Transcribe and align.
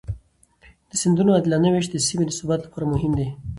د 0.89 0.91
سیندونو 1.01 1.31
عادلانه 1.35 1.69
وېش 1.71 1.87
د 1.91 1.95
سیمې 2.07 2.25
د 2.27 2.31
ثبات 2.39 2.59
لپاره 2.63 2.85
مهم 2.93 3.11
دی. 3.19 3.27